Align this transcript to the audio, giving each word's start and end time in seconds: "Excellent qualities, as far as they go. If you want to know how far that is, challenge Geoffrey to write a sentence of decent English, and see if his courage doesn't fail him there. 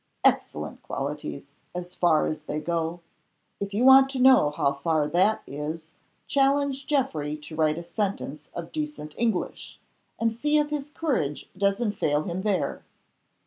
"Excellent 0.23 0.81
qualities, 0.81 1.45
as 1.75 1.93
far 1.93 2.25
as 2.25 2.41
they 2.41 2.59
go. 2.59 3.01
If 3.59 3.71
you 3.71 3.83
want 3.83 4.09
to 4.09 4.19
know 4.19 4.49
how 4.49 4.73
far 4.73 5.07
that 5.07 5.43
is, 5.45 5.89
challenge 6.25 6.87
Geoffrey 6.87 7.37
to 7.37 7.55
write 7.55 7.77
a 7.77 7.83
sentence 7.83 8.49
of 8.55 8.71
decent 8.71 9.13
English, 9.19 9.79
and 10.19 10.33
see 10.33 10.57
if 10.57 10.71
his 10.71 10.89
courage 10.89 11.51
doesn't 11.55 11.91
fail 11.91 12.23
him 12.23 12.41
there. 12.41 12.83